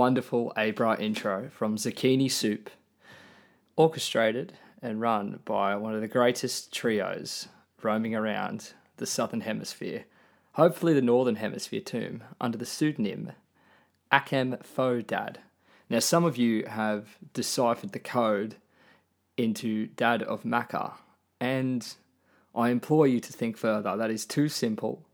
[0.00, 2.70] wonderful Abra intro from Zucchini Soup,
[3.76, 7.48] orchestrated and run by one of the greatest trios
[7.82, 10.06] roaming around the southern hemisphere,
[10.52, 13.32] hopefully the northern hemisphere too, under the pseudonym
[14.10, 15.36] Akem Fodad.
[15.90, 18.56] Now, some of you have deciphered the code
[19.36, 20.94] into Dad of Macca,
[21.42, 21.86] and
[22.54, 23.98] I implore you to think further.
[23.98, 25.04] That is too simple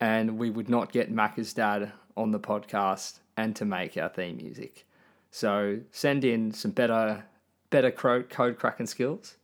[0.00, 4.36] and we would not get Macca's dad on the podcast and to make our theme
[4.36, 4.86] music.
[5.30, 7.24] So send in some better
[7.70, 9.36] better code cracking skills.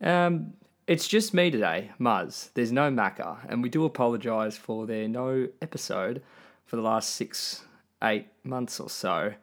[0.00, 0.54] Um,
[0.86, 2.50] it's just me today, Muzz.
[2.54, 6.22] There's no Macca, and we do apologise for there no episode
[6.66, 7.64] for the last six,
[8.02, 9.34] eight months or so.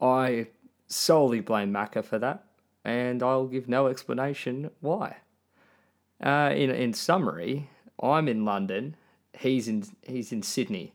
[0.00, 0.48] I
[0.86, 2.44] solely blame Macca for that,
[2.84, 5.16] and I'll give no explanation why.
[6.22, 8.96] Uh, in in summary, I'm in London.
[9.38, 10.92] He's in he's in Sydney,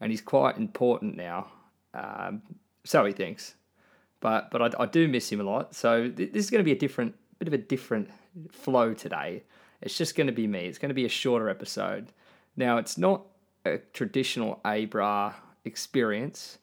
[0.00, 1.48] and he's quite important now.
[1.94, 2.42] Um,
[2.84, 3.54] so he thinks,
[4.20, 5.74] but but I, I do miss him a lot.
[5.74, 8.10] So th- this is going to be a different bit of a different
[8.50, 9.42] flow today.
[9.80, 10.60] It's just going to be me.
[10.66, 12.12] It's going to be a shorter episode.
[12.56, 13.22] Now it's not
[13.64, 16.58] a traditional Abra experience.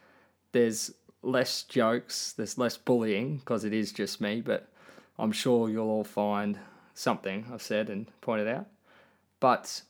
[0.51, 0.91] There's
[1.21, 2.33] less jokes.
[2.33, 4.41] There's less bullying because it is just me.
[4.41, 4.69] But
[5.17, 6.57] I'm sure you'll all find
[6.93, 8.67] something I've said and pointed out.
[9.39, 9.81] But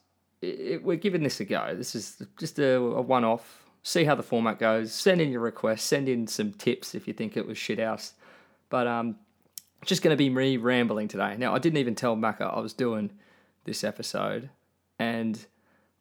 [0.42, 1.74] it, we're giving this a go.
[1.76, 3.59] This is just a, a one off.
[3.82, 4.92] See how the format goes.
[4.92, 5.84] Send in your requests.
[5.84, 8.14] Send in some tips if you think it was shit house.
[8.68, 9.16] But um,
[9.84, 11.36] just going to be me rambling today.
[11.38, 13.10] Now, I didn't even tell Macca I was doing
[13.64, 14.50] this episode.
[14.98, 15.44] And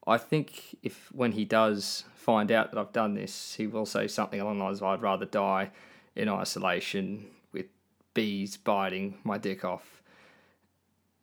[0.05, 4.07] I think if when he does find out that I've done this, he will say
[4.07, 5.71] something along the lines of I'd rather die
[6.15, 7.67] in isolation with
[8.13, 10.01] bees biting my dick off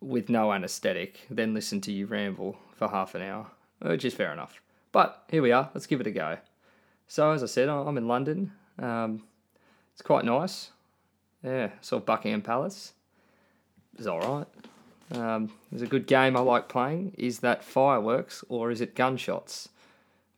[0.00, 3.46] with no anaesthetic than listen to you ramble for half an hour,
[3.80, 4.60] which is fair enough.
[4.96, 6.38] But here we are, let's give it a go.
[7.06, 8.52] So, as I said, I'm in London.
[8.78, 9.24] Um,
[9.92, 10.70] it's quite nice.
[11.44, 12.94] Yeah, saw Buckingham Palace.
[13.98, 14.46] It's alright.
[15.12, 17.14] Um, there's a good game I like playing.
[17.18, 19.68] Is that fireworks or is it gunshots?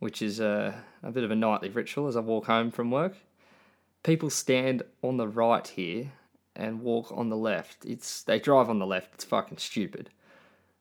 [0.01, 3.15] Which is a, a bit of a nightly ritual as I walk home from work.
[4.03, 6.11] People stand on the right here
[6.57, 7.85] and walk on the left.
[7.85, 9.15] It's they drive on the left.
[9.15, 10.11] It's fucking stupid.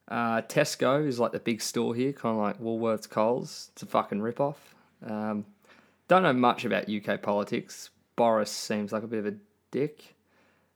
[0.08, 3.70] Uh, Tesco is like the big store here, kind of like Woolworths, Coles.
[3.74, 4.76] It's a fucking rip off.
[5.06, 5.46] Um,
[6.08, 7.90] don't know much about UK politics.
[8.16, 9.36] Boris seems like a bit of a
[9.72, 10.16] dick.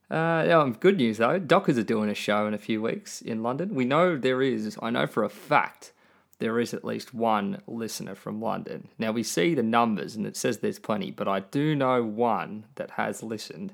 [0.09, 1.39] Uh, yeah, um, good news though.
[1.39, 3.73] Dockers are doing a show in a few weeks in London.
[3.73, 4.77] We know there is.
[4.81, 5.93] I know for a fact
[6.39, 8.89] there is at least one listener from London.
[8.97, 12.65] Now we see the numbers and it says there's plenty, but I do know one
[12.75, 13.73] that has listened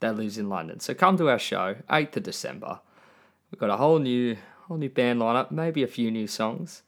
[0.00, 0.80] that lives in London.
[0.80, 2.80] So come to our show, 8th of December.
[3.50, 4.36] We've got a whole new
[4.68, 6.82] whole new band lineup, maybe a few new songs.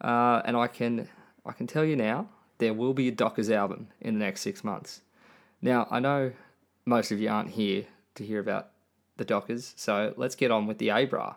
[0.00, 1.08] Uh, and I can
[1.44, 4.62] I can tell you now, there will be a Dockers album in the next six
[4.62, 5.02] months.
[5.60, 6.32] Now I know
[6.86, 8.70] most of you aren't here to hear about
[9.16, 11.36] the Dockers, so let's get on with the Abra.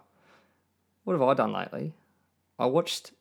[1.04, 1.94] What have I done lately?
[2.60, 3.12] I watched.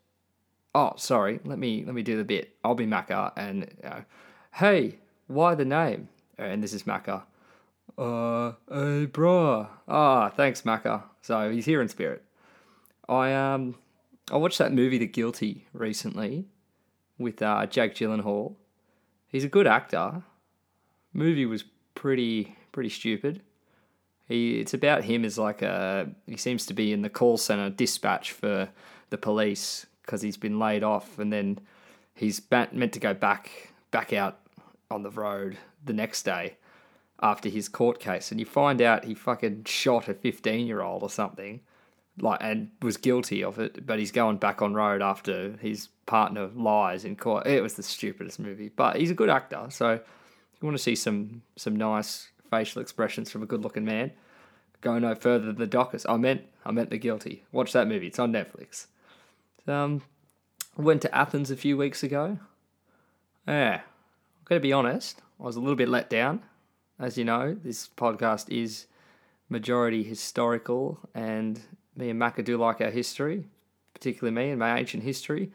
[0.75, 1.41] Oh, sorry.
[1.45, 2.55] Let me let me do the bit.
[2.63, 4.05] I'll be Macca, and you know,
[4.55, 6.09] hey, why the name?
[6.37, 7.23] And this is Macca.
[7.97, 9.09] Uh, hey.
[9.89, 11.05] Ah, thanks, Macca.
[11.23, 12.23] So he's here in spirit.
[13.11, 13.75] I um,
[14.31, 16.47] I watched that movie, The Guilty, recently,
[17.19, 18.55] with uh, Jake Gyllenhaal.
[19.27, 20.23] He's a good actor.
[21.13, 21.65] Movie was
[21.95, 23.43] pretty pretty stupid.
[24.27, 27.69] He it's about him as like a he seems to be in the call center
[27.69, 28.69] dispatch for
[29.11, 31.59] the police because he's been laid off, and then
[32.15, 34.39] he's meant to go back back out
[34.89, 36.57] on the road the next day
[37.21, 41.03] after his court case, and you find out he fucking shot a 15 year old
[41.03, 41.61] or something,
[42.19, 46.49] like, and was guilty of it, but he's going back on road after his partner
[46.55, 47.47] lies in court.
[47.47, 50.03] It was the stupidest movie, but he's a good actor, so if
[50.61, 54.13] you want to see some some nice facial expressions from a good looking man,
[54.81, 56.05] go no further than the Dockers.
[56.07, 57.45] I meant I meant the guilty.
[57.53, 58.09] Watch that movie.
[58.09, 58.87] It's on Netflix.
[59.67, 60.03] Um,
[60.77, 62.39] went to Athens a few weeks ago.
[63.47, 65.23] Yeah, I'm gonna be honest.
[65.41, 66.43] I was a little bit let down.
[66.99, 68.87] As you know, this podcast is
[69.49, 71.61] majority historical, and
[71.97, 73.45] me and Macca do like our history.
[73.95, 75.53] particularly me and my ancient history.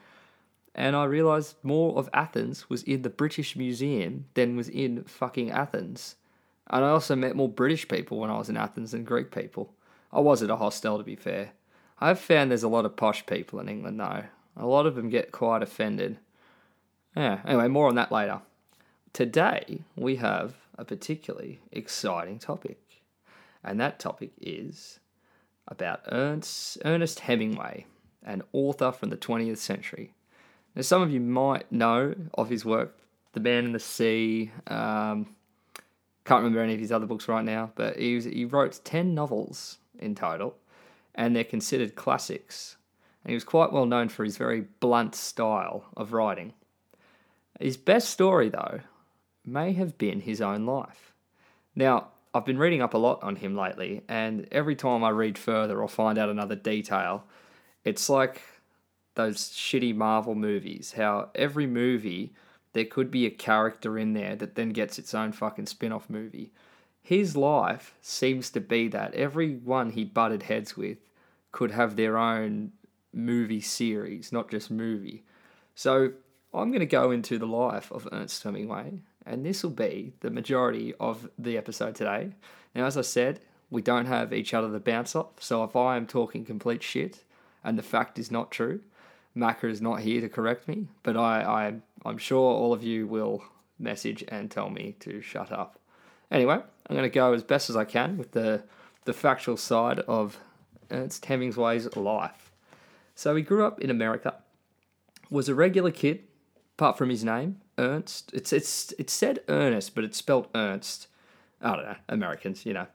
[0.75, 5.49] And I realised more of Athens was in the British Museum than was in fucking
[5.49, 6.15] Athens.
[6.69, 9.73] And I also met more British people when I was in Athens than Greek people.
[10.11, 11.51] I was at a hostel, to be fair.
[11.99, 14.23] I've found there's a lot of posh people in England, though.
[14.57, 16.17] A lot of them get quite offended.
[17.15, 18.41] Yeah, anyway, more on that later.
[19.13, 22.79] Today, we have a particularly exciting topic,
[23.63, 24.99] and that topic is
[25.67, 27.85] about Ernst, Ernest Hemingway,
[28.23, 30.13] an author from the 20th century.
[30.75, 32.97] Now, some of you might know of his work,
[33.33, 34.51] The Man in the Sea.
[34.67, 35.35] Um,
[36.25, 39.13] can't remember any of his other books right now, but he, was, he wrote 10
[39.13, 40.56] novels in total,
[41.13, 42.77] and they're considered classics.
[43.23, 46.53] And he was quite well known for his very blunt style of writing.
[47.59, 48.81] His best story, though,
[49.45, 51.13] may have been his own life.
[51.75, 55.37] Now, I've been reading up a lot on him lately, and every time I read
[55.37, 57.23] further or find out another detail,
[57.85, 58.41] it's like
[59.13, 62.33] those shitty Marvel movies, how every movie
[62.73, 66.09] there could be a character in there that then gets its own fucking spin off
[66.09, 66.51] movie.
[67.01, 69.13] His life seems to be that.
[69.13, 70.97] Everyone he butted heads with
[71.53, 72.73] could have their own
[73.13, 75.23] movie series, not just movie.
[75.73, 76.11] So
[76.53, 80.30] I'm going to go into the life of Ernest Hemingway, and this will be the
[80.30, 82.31] majority of the episode today.
[82.74, 83.39] Now, as I said,
[83.69, 87.24] we don't have each other to bounce off, so if I am talking complete shit
[87.63, 88.81] and the fact is not true,
[89.36, 91.74] Macca is not here to correct me, but I, I,
[92.07, 93.44] I'm sure all of you will
[93.77, 95.80] message and tell me to shut up.
[96.31, 98.63] Anyway, I'm going to go as best as I can with the,
[99.04, 100.39] the factual side of
[100.89, 102.51] Ernest Hemingway's life.
[103.16, 104.36] So he grew up in America,
[105.30, 106.24] was a regular kid,
[106.77, 108.31] apart from his name, Ernst.
[108.33, 111.07] It's it's it's said Ernest, but it's spelled Ernst.
[111.62, 112.88] I don't know, Americans, you know.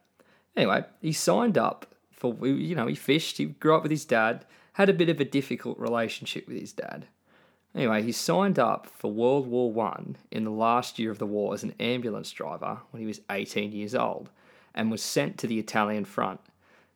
[0.56, 3.38] Anyway, he signed up for you know he fished.
[3.38, 4.44] He grew up with his dad.
[4.74, 7.06] Had a bit of a difficult relationship with his dad.
[7.74, 11.54] Anyway, he signed up for World War One in the last year of the war
[11.54, 14.30] as an ambulance driver when he was 18 years old,
[14.74, 16.40] and was sent to the Italian front.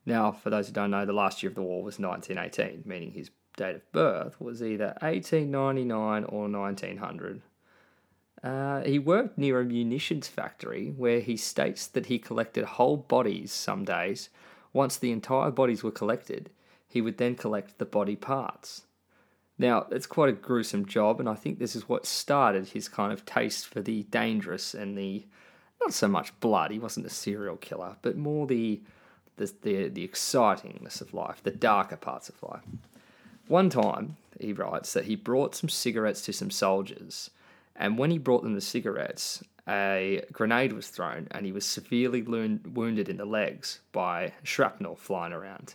[0.06, 3.12] Now, for those who don't know, the last year of the war was 1918, meaning
[3.12, 7.42] his date of birth was either 1899 or 1900.
[8.42, 13.52] Uh, he worked near a munitions factory where he states that he collected whole bodies
[13.52, 14.28] some days.
[14.72, 16.50] Once the entire bodies were collected,
[16.86, 18.82] he would then collect the body parts.
[19.56, 23.12] Now, it's quite a gruesome job, and I think this is what started his kind
[23.12, 25.26] of taste for the dangerous and the
[25.80, 28.82] not so much blood, he wasn't a serial killer, but more the
[29.36, 32.62] the, the, the excitingness of life, the darker parts of life.
[33.46, 37.30] One time, he writes that he brought some cigarettes to some soldiers,
[37.76, 42.22] and when he brought them the cigarettes, a grenade was thrown, and he was severely
[42.22, 45.74] wounded in the legs by shrapnel flying around.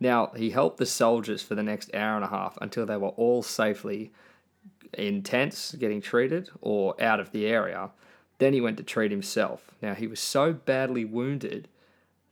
[0.00, 3.08] Now, he helped the soldiers for the next hour and a half until they were
[3.08, 4.12] all safely
[4.92, 7.90] in tents getting treated or out of the area.
[8.38, 9.70] Then he went to treat himself.
[9.80, 11.68] Now, he was so badly wounded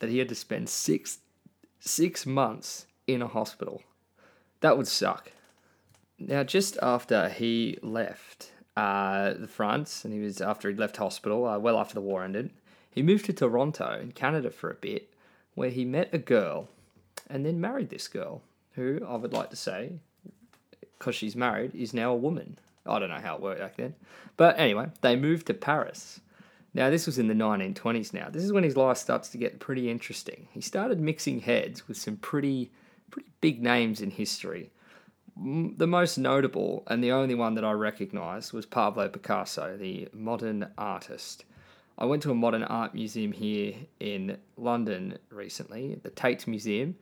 [0.00, 1.18] that he had to spend six,
[1.78, 3.82] six months in a hospital.
[4.62, 5.32] That would suck.
[6.19, 11.47] Now, just after he left uh, the front, and he was after he left hospital,
[11.47, 12.50] uh, well after the war ended,
[12.90, 15.12] he moved to Toronto in Canada for a bit,
[15.54, 16.69] where he met a girl,
[17.28, 18.40] and then married this girl,
[18.75, 19.95] who I would like to say,
[20.97, 22.57] because she's married, is now a woman.
[22.87, 23.97] I don't know how it worked back then,
[24.37, 26.21] but anyway, they moved to Paris.
[26.73, 28.14] Now, this was in the 1920s.
[28.14, 30.47] Now, this is when his life starts to get pretty interesting.
[30.52, 32.71] He started mixing heads with some pretty
[33.12, 34.73] pretty big names in history.
[35.37, 40.69] The most notable and the only one that I recognise was Pablo Picasso, the modern
[40.76, 41.45] artist.
[41.97, 46.97] I went to a modern art museum here in London recently, the Tate Museum.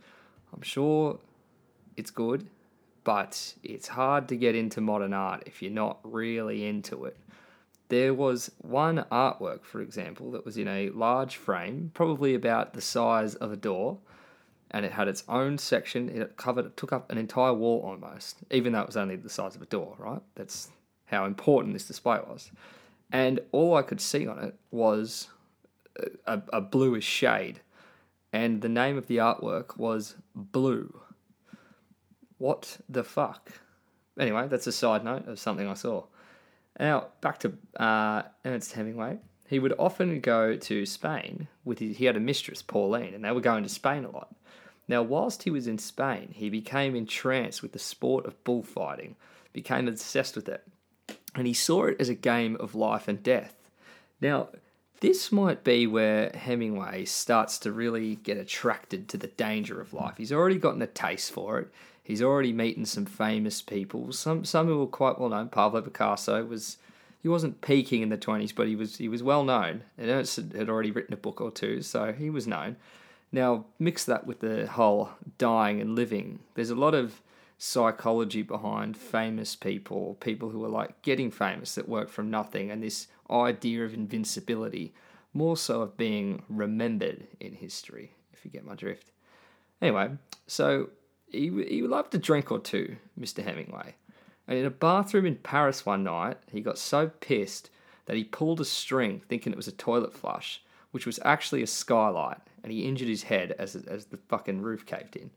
[0.52, 1.18] I'm sure
[1.96, 2.48] it's good,
[3.04, 7.16] but it's hard to get into modern art if you're not really into it.
[7.88, 12.80] There was one artwork, for example, that was in a large frame, probably about the
[12.80, 13.98] size of a door,
[14.70, 16.08] and it had its own section.
[16.08, 19.28] It covered, it took up an entire wall almost, even though it was only the
[19.28, 19.96] size of a door.
[19.98, 20.22] Right?
[20.34, 20.70] That's
[21.06, 22.50] how important this display was.
[23.12, 25.28] And all I could see on it was
[26.26, 27.60] a, a bluish shade,
[28.32, 31.00] and the name of the artwork was Blue.
[32.38, 33.52] What the fuck?
[34.18, 36.04] Anyway, that's a side note of something I saw.
[36.78, 39.18] Now back to uh, Ernest Hemingway.
[39.50, 43.32] He would often go to Spain with his, he had a mistress Pauline, and they
[43.32, 44.32] were going to Spain a lot.
[44.86, 49.16] Now, whilst he was in Spain, he became entranced with the sport of bullfighting,
[49.52, 50.64] became obsessed with it,
[51.34, 53.68] and he saw it as a game of life and death.
[54.20, 54.50] Now,
[55.00, 60.14] this might be where Hemingway starts to really get attracted to the danger of life.
[60.16, 61.68] He's already gotten a taste for it.
[62.04, 64.12] He's already meeting some famous people.
[64.12, 65.48] Some some who were quite well known.
[65.48, 66.76] Pablo Picasso was
[67.22, 69.84] he wasn't peaking in the twenties, but he was he was well known.
[69.98, 72.76] And Ernst had already written a book or two, so he was known.
[73.32, 76.40] Now mix that with the whole dying and living.
[76.54, 77.20] There's a lot of
[77.58, 82.82] psychology behind famous people, people who are like getting famous that work from nothing, and
[82.82, 84.94] this idea of invincibility,
[85.34, 89.10] more so of being remembered in history, if you get my drift.
[89.82, 90.10] Anyway,
[90.46, 90.88] so
[91.30, 93.44] he, he loved a drink or two, Mr.
[93.44, 93.94] Hemingway.
[94.50, 97.70] And in a bathroom in Paris one night, he got so pissed
[98.06, 101.68] that he pulled a string thinking it was a toilet flush, which was actually a
[101.68, 105.30] skylight, and he injured his head as, as the fucking roof caved in.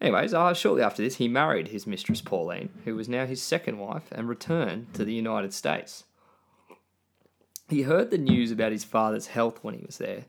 [0.00, 3.78] Anyways, uh, shortly after this, he married his mistress Pauline, who was now his second
[3.78, 6.04] wife, and returned to the United States.
[7.68, 10.26] He heard the news about his father's health when he was there,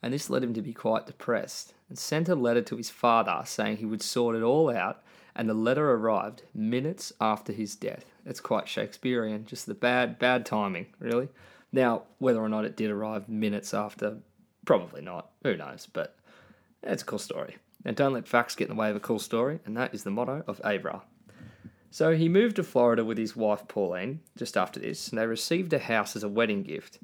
[0.00, 3.42] and this led him to be quite depressed, and sent a letter to his father
[3.44, 5.02] saying he would sort it all out,
[5.34, 8.04] and the letter arrived minutes after his death.
[8.26, 11.28] It's quite Shakespearean, just the bad, bad timing, really.
[11.72, 14.18] Now, whether or not it did arrive minutes after,
[14.64, 15.30] probably not.
[15.42, 15.88] Who knows?
[15.90, 16.16] But
[16.82, 17.56] it's a cool story.
[17.84, 20.04] And don't let facts get in the way of a cool story, and that is
[20.04, 21.02] the motto of Abra.
[21.90, 25.72] So he moved to Florida with his wife Pauline just after this, and they received
[25.72, 26.98] a house as a wedding gift.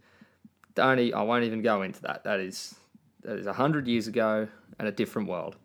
[0.78, 2.24] Only I won't even go into that.
[2.24, 2.74] That is
[3.22, 5.56] that is a hundred years ago and a different world.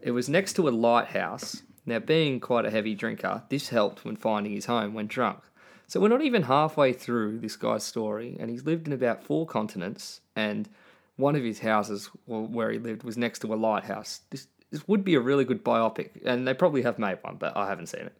[0.00, 1.62] It was next to a lighthouse.
[1.86, 5.38] Now, being quite a heavy drinker, this helped when finding his home when drunk.
[5.86, 9.46] So we're not even halfway through this guy's story, and he's lived in about four
[9.46, 10.68] continents and
[11.14, 14.22] one of his houses where he lived was next to a lighthouse.
[14.30, 17.56] This, this would be a really good biopic, and they probably have made one, but
[17.56, 18.18] I haven't seen it.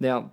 [0.00, 0.30] Now,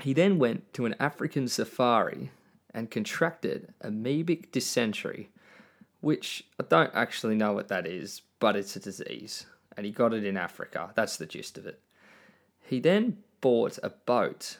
[0.00, 2.30] he then went to an African safari
[2.72, 5.28] and contracted amoebic dysentery,
[6.00, 9.44] which I don't actually know what that is, but it's a disease,
[9.76, 10.92] and he got it in Africa.
[10.94, 11.78] That's the gist of it.
[12.70, 14.58] He then bought a boat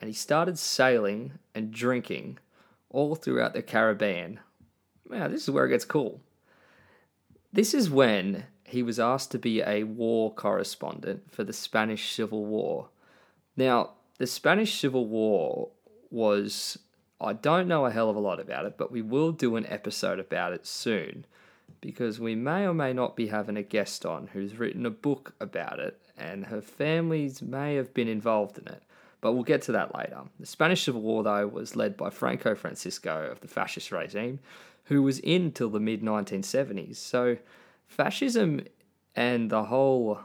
[0.00, 2.38] and he started sailing and drinking
[2.90, 4.40] all throughout the Caribbean
[5.12, 6.20] now, this is where it gets cool.
[7.52, 12.46] This is when he was asked to be a war correspondent for the Spanish Civil
[12.46, 12.88] War.
[13.56, 15.68] Now, the Spanish Civil War
[16.10, 16.78] was.
[17.20, 19.64] I don't know a hell of a lot about it, but we will do an
[19.66, 21.24] episode about it soon
[21.80, 25.34] because we may or may not be having a guest on who's written a book
[25.40, 28.82] about it and her families may have been involved in it.
[29.20, 30.22] But we'll get to that later.
[30.40, 34.40] The Spanish Civil War, though, was led by Franco Francisco of the fascist regime,
[34.84, 36.96] who was in till the mid 1970s.
[36.96, 37.36] So
[37.86, 38.62] fascism
[39.14, 40.20] and the whole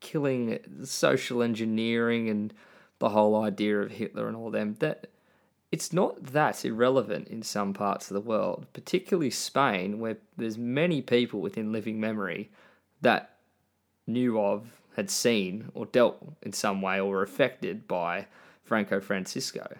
[0.00, 2.52] killing, social engineering, and
[2.98, 5.08] the whole idea of Hitler and all them that
[5.74, 11.02] it's not that irrelevant in some parts of the world, particularly Spain, where there's many
[11.02, 12.48] people within living memory
[13.00, 13.38] that
[14.06, 18.28] knew of, had seen, or dealt in some way or were affected by
[18.62, 19.78] Franco Francisco.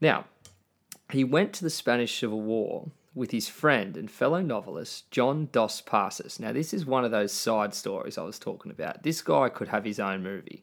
[0.00, 0.26] Now,
[1.10, 5.80] he went to the Spanish Civil War with his friend and fellow novelist John Dos
[5.80, 6.38] Passos.
[6.38, 9.02] Now, this is one of those side stories I was talking about.
[9.02, 10.62] This guy could have his own movie.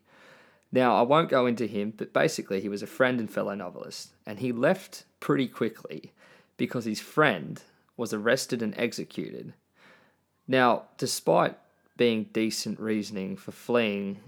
[0.71, 4.11] Now, I won't go into him, but basically, he was a friend and fellow novelist,
[4.25, 6.11] and he left pretty quickly
[6.57, 7.61] because his friend
[7.95, 9.53] was arrested and executed.
[10.47, 11.57] Now, despite
[11.95, 14.19] being decent reasoning for fleeing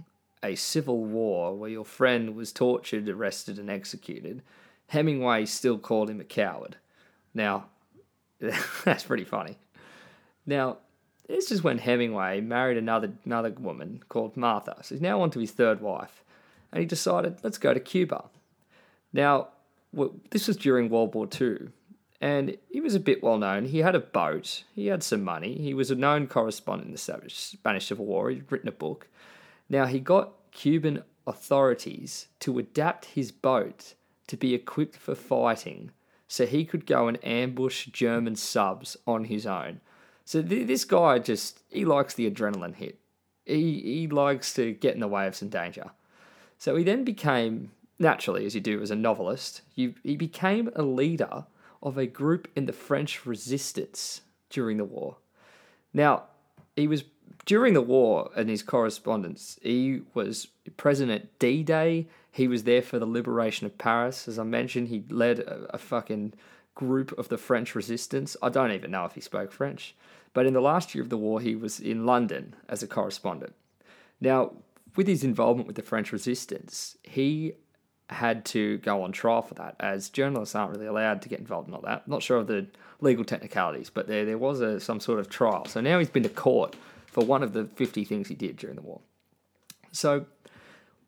[0.42, 4.42] a civil war where your friend was tortured, arrested, and executed,
[4.88, 6.78] Hemingway still called him a coward.
[7.34, 7.68] Now,
[8.86, 9.58] that's pretty funny.
[10.46, 10.78] Now,
[11.28, 14.78] this is when Hemingway married another another woman called Martha.
[14.82, 16.24] So he's now on to his third wife,
[16.72, 18.26] and he decided, let's go to Cuba.
[19.12, 19.50] Now,
[20.30, 21.70] this was during World War II,
[22.22, 23.66] and he was a bit well known.
[23.66, 27.30] He had a boat, he had some money, he was a known correspondent in the
[27.30, 28.30] Spanish Civil War.
[28.30, 29.08] He'd written a book.
[29.70, 33.94] Now, he got Cuban authorities to adapt his boat
[34.28, 35.92] to be equipped for fighting
[36.28, 39.82] so he could go and ambush German subs on his own.
[40.26, 43.00] So th- this guy just he likes the adrenaline hit.
[43.46, 45.90] He he likes to get in the way of some danger.
[46.60, 50.84] So he then became naturally, as you do as a novelist, you, he became a
[50.84, 51.46] leader
[51.82, 55.18] of a group in the French resistance during the war.
[55.94, 56.24] Now,
[56.76, 57.06] he was
[57.46, 60.48] during the war in his correspondence, he was
[60.78, 62.08] present at D Day.
[62.32, 64.28] He was there for the liberation of Paris.
[64.28, 66.34] As I mentioned, he led a, a fucking
[66.76, 68.38] group of the French resistance.
[68.42, 69.96] I don't even know if he spoke French.
[70.34, 73.56] But in the last year of the war, he was in London as a correspondent.
[74.22, 74.52] Now,
[74.96, 77.54] with his involvement with the French resistance, he
[78.10, 81.68] had to go on trial for that, as journalists aren't really allowed to get involved
[81.68, 82.08] in all that.
[82.08, 82.68] not sure of the
[83.02, 85.66] legal technicalities, but there there was a, some sort of trial.
[85.66, 88.76] So now he's been to court for one of the 50 things he did during
[88.76, 89.02] the war.
[89.92, 90.26] So,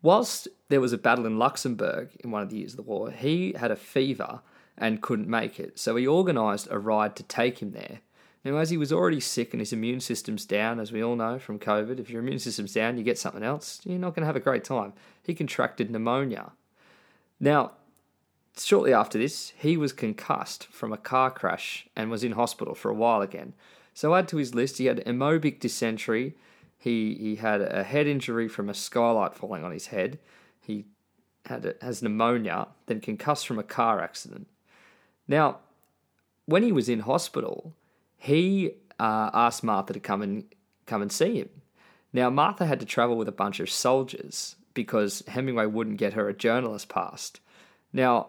[0.00, 3.10] whilst there was a battle in Luxembourg in one of the years of the war,
[3.10, 4.40] he had a fever
[4.76, 5.78] and couldn't make it.
[5.78, 8.00] So he organised a ride to take him there.
[8.44, 11.38] Now, as he was already sick and his immune system's down, as we all know
[11.38, 14.26] from COVID, if your immune system's down, you get something else, you're not going to
[14.26, 14.94] have a great time.
[15.22, 16.52] He contracted pneumonia.
[17.38, 17.72] Now,
[18.58, 22.90] shortly after this, he was concussed from a car crash and was in hospital for
[22.90, 23.54] a while again.
[23.94, 26.34] So, add to his list, he had amoebic dysentery,
[26.78, 30.18] he, he had a head injury from a skylight falling on his head,
[30.60, 30.86] he
[31.46, 34.48] had a, has pneumonia, then concussed from a car accident.
[35.28, 35.58] Now,
[36.46, 37.74] when he was in hospital,
[38.22, 40.44] he uh, asked Martha to come and
[40.86, 41.48] come and see him.
[42.12, 46.28] Now, Martha had to travel with a bunch of soldiers because Hemingway wouldn't get her
[46.28, 47.40] a journalist past.
[47.92, 48.28] Now,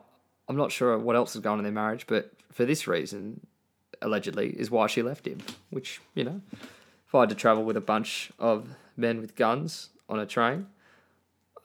[0.50, 3.46] I'm not sure what else is going on in their marriage, but for this reason,
[4.02, 5.42] allegedly, is why she left him.
[5.70, 6.42] Which, you know,
[7.08, 10.66] if I had to travel with a bunch of men with guns on a train,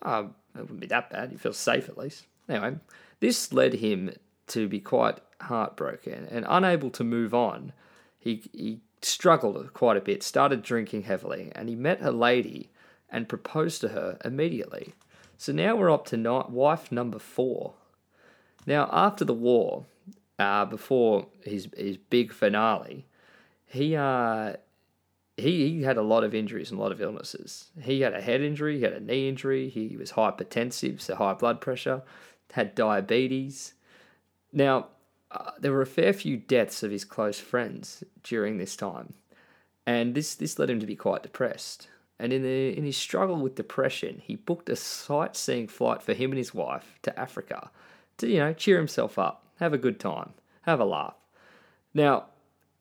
[0.03, 1.33] um, it wouldn't be that bad.
[1.33, 2.27] You feel safe at least.
[2.47, 2.77] Anyway,
[3.21, 4.13] this led him
[4.49, 7.73] to be quite heartbroken and unable to move on.
[8.19, 12.71] He, he struggled quite a bit, started drinking heavily, and he met a lady
[13.11, 14.95] and proposed to her immediately.
[15.37, 17.75] So now we're up to wife number four.
[18.67, 19.87] Now, after the war,
[20.39, 23.07] uh, before his his big finale,
[23.67, 24.55] he uh
[25.37, 27.71] he, he had a lot of injuries and a lot of illnesses.
[27.81, 31.35] He had a head injury, he had a knee injury, he was hypertensive, so high
[31.35, 32.03] blood pressure,
[32.53, 33.75] had diabetes.
[34.53, 34.89] Now,
[35.31, 39.15] uh, there were a fair few deaths of his close friends during this time,
[39.87, 41.89] and this this led him to be quite depressed.
[42.19, 46.31] And in the in his struggle with depression, he booked a sightseeing flight for him
[46.31, 47.71] and his wife to Africa
[48.19, 51.15] to you know cheer himself up, have a good time, have a laugh.
[51.95, 52.27] Now,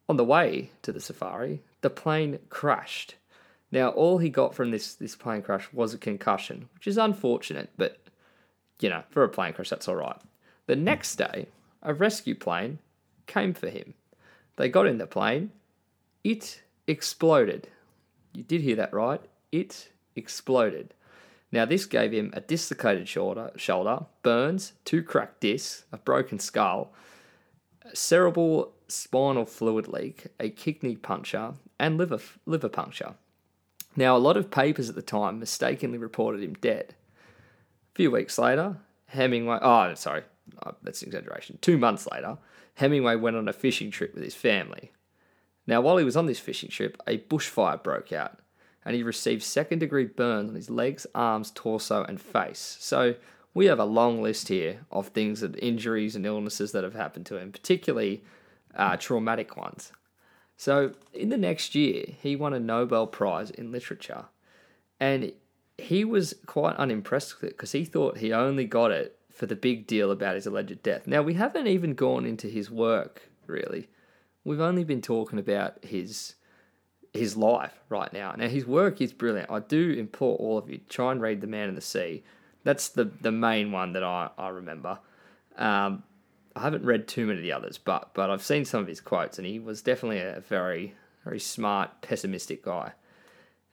[0.09, 3.15] on the way to the safari, the plane crashed.
[3.71, 7.69] Now, all he got from this this plane crash was a concussion, which is unfortunate,
[7.77, 7.99] but
[8.79, 10.19] you know, for a plane crash, that's all right.
[10.67, 11.47] The next day,
[11.81, 12.79] a rescue plane
[13.25, 13.93] came for him.
[14.55, 15.51] They got in the plane.
[16.23, 17.69] It exploded.
[18.33, 19.21] You did hear that right.
[19.51, 20.93] It exploded.
[21.51, 26.93] Now, this gave him a dislocated shoulder, shoulder burns, two cracked discs, a broken skull,
[27.89, 33.13] a cerebral spinal fluid leak, a kidney puncture, and liver, liver puncture.
[33.95, 36.95] Now, a lot of papers at the time mistakenly reported him dead.
[37.93, 40.23] A few weeks later, Hemingway, oh, sorry,
[40.65, 41.57] oh, that's an exaggeration.
[41.61, 42.37] Two months later,
[42.75, 44.91] Hemingway went on a fishing trip with his family.
[45.65, 48.39] Now, while he was on this fishing trip, a bushfire broke out
[48.85, 52.77] and he received second degree burns on his legs, arms, torso, and face.
[52.79, 53.15] So
[53.53, 57.25] we have a long list here of things that injuries and illnesses that have happened
[57.25, 58.23] to him, particularly
[58.75, 59.91] uh, traumatic ones.
[60.55, 64.25] So in the next year, he won a Nobel Prize in literature,
[64.99, 65.33] and
[65.77, 69.55] he was quite unimpressed with it because he thought he only got it for the
[69.55, 71.05] big deal about his alleged death.
[71.05, 73.87] Now we haven't even gone into his work really.
[74.43, 76.33] We've only been talking about his
[77.13, 78.33] his life right now.
[78.35, 79.51] Now his work is brilliant.
[79.51, 82.23] I do implore all of you try and read The Man in the Sea.
[82.63, 84.97] That's the the main one that I I remember.
[85.55, 86.01] Um,
[86.55, 88.99] I haven't read too many of the others, but but I've seen some of his
[88.99, 92.93] quotes, and he was definitely a very very smart, pessimistic guy.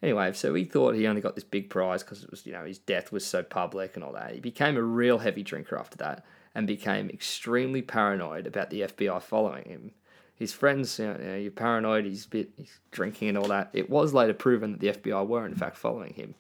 [0.05, 2.65] Anyway, so he thought he only got this big prize because it was you know
[2.65, 4.35] his death was so public and all that.
[4.35, 9.23] He became a real heavy drinker after that, and became extremely paranoid about the FBI
[9.23, 9.93] following him
[10.37, 13.71] his friends, you know, you know, you're paranoid, he's, bit, he's drinking and all that.
[13.73, 16.35] It was later proven that the FBI were, in fact, following him.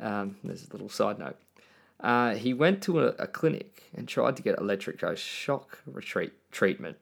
[0.00, 1.36] Um, there's a little side note.
[2.00, 6.96] Uh, he went to a, a, clinic and tried to get electric shock retreat treatment.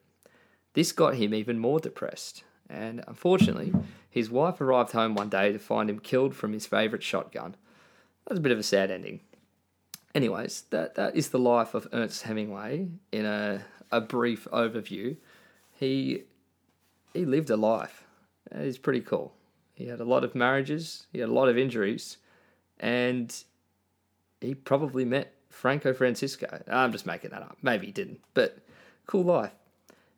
[0.73, 3.73] This got him even more depressed, and unfortunately,
[4.09, 7.55] his wife arrived home one day to find him killed from his favourite shotgun.
[8.27, 9.21] That's a bit of a sad ending.
[10.15, 15.17] Anyways, that, that is the life of Ernest Hemingway in a, a brief overview
[15.79, 16.23] he
[17.13, 18.03] he lived a life.
[18.51, 19.33] It's pretty cool.
[19.73, 22.17] He had a lot of marriages, he had a lot of injuries,
[22.79, 23.33] and
[24.41, 26.61] he probably met Franco Francisco.
[26.69, 27.57] I'm just making that up.
[27.61, 28.57] Maybe he didn't, but
[29.07, 29.53] cool life.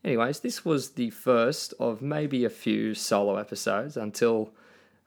[0.04, 4.52] Anyways, this was the first of maybe a few solo episodes until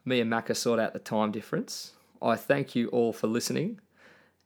[0.05, 1.93] me and Macca sort out the time difference.
[2.23, 3.81] I thank you all for listening,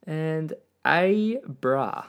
[0.05, 0.53] and
[0.85, 2.07] a bra.